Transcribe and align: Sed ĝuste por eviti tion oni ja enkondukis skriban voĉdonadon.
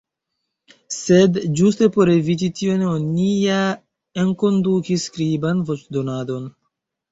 Sed 0.95 1.37
ĝuste 1.59 1.89
por 1.97 2.11
eviti 2.13 2.49
tion 2.61 2.87
oni 2.93 3.29
ja 3.51 3.61
enkondukis 4.25 5.07
skriban 5.11 5.65
voĉdonadon. 5.71 6.53